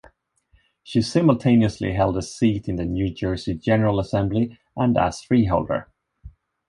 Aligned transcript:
She 0.81 1.03
simultaneously 1.03 1.93
held 1.93 2.17
a 2.17 2.23
seat 2.23 2.67
in 2.67 2.77
the 2.77 2.85
New 2.85 3.13
Jersey 3.13 3.53
General 3.53 3.99
Assembly 3.99 4.57
and 4.75 4.97
as 4.97 5.21
Freeholder. 5.21 5.89